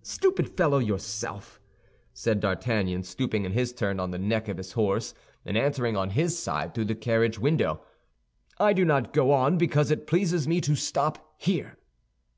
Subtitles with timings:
[0.00, 1.60] "Stupid fellow yourself!"
[2.14, 5.12] said D'Artagnan, stooping in his turn on the neck of his horse,
[5.44, 7.82] and answering on his side through the carriage window.
[8.56, 11.76] "I do not go on because it pleases me to stop here."